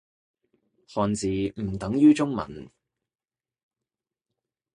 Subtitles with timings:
[0.87, 1.27] 漢字
[1.61, 2.67] 唔等於中文